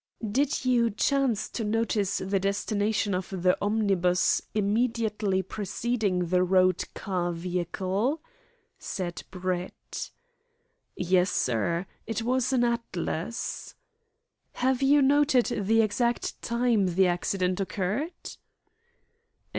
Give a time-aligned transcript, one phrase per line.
[0.27, 7.31] "Did you chance to notice the destination of the omnibus immediately preceding the Road Car
[7.31, 8.19] vehicle?"
[8.79, 10.09] said Brett.
[10.95, 11.85] "Yes, sir.
[12.07, 13.75] It was an Atlas."
[14.53, 18.37] "Have you noted the exact time the accident occurred?"